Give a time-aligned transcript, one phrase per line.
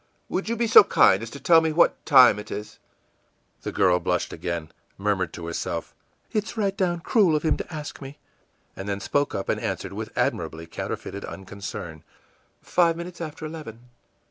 [0.01, 2.79] î ìWould you be so kind as to tell me what time it is?î
[3.61, 5.93] The girl blushed again, murmured to herself,
[6.33, 8.15] ìIt's right down cruel of him to ask me!î
[8.75, 12.03] and then spoke up and answered with admirably counterfeited unconcern,
[12.65, 13.91] ìFive minutes after eleven.